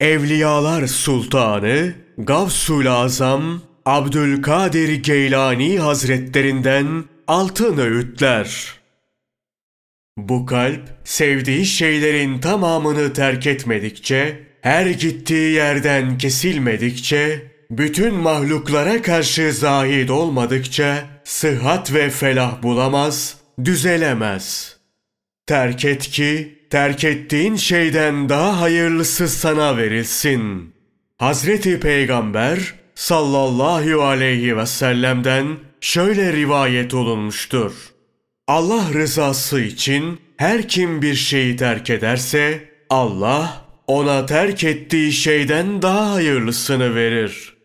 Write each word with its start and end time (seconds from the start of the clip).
Evliyalar 0.00 0.86
Sultanı 0.86 1.94
Gavsul 2.18 2.86
Azam 2.86 3.62
Abdülkadir 3.86 5.02
Geylani 5.02 5.78
Hazretlerinden 5.78 7.04
altın 7.26 7.78
öğütler. 7.78 8.74
Bu 10.16 10.46
kalp 10.46 10.80
sevdiği 11.04 11.66
şeylerin 11.66 12.38
tamamını 12.38 13.12
terk 13.12 13.46
etmedikçe, 13.46 14.40
her 14.62 14.86
gittiği 14.86 15.52
yerden 15.52 16.18
kesilmedikçe, 16.18 17.52
bütün 17.70 18.14
mahluklara 18.14 19.02
karşı 19.02 19.52
zahid 19.52 20.08
olmadıkça 20.08 21.04
sıhhat 21.24 21.94
ve 21.94 22.10
felah 22.10 22.62
bulamaz, 22.62 23.36
düzelemez. 23.64 24.76
Terk 25.50 25.84
et 25.84 26.08
ki 26.08 26.58
terk 26.70 27.04
ettiğin 27.04 27.56
şeyden 27.56 28.28
daha 28.28 28.60
hayırlısı 28.60 29.28
sana 29.28 29.76
verilsin. 29.76 30.74
Hazreti 31.18 31.80
Peygamber 31.80 32.74
sallallahu 32.94 34.02
aleyhi 34.02 34.56
ve 34.56 34.66
sellem'den 34.66 35.46
şöyle 35.80 36.32
rivayet 36.32 36.94
olunmuştur. 36.94 37.72
Allah 38.46 38.84
rızası 38.94 39.60
için 39.60 40.20
her 40.36 40.68
kim 40.68 41.02
bir 41.02 41.14
şeyi 41.14 41.56
terk 41.56 41.90
ederse 41.90 42.68
Allah 42.90 43.64
ona 43.86 44.26
terk 44.26 44.64
ettiği 44.64 45.12
şeyden 45.12 45.82
daha 45.82 46.12
hayırlısını 46.12 46.94
verir. 46.94 47.56